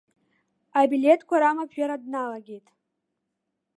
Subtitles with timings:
[0.79, 2.67] Абилеҭкәа рамаԥжәара дналагеит.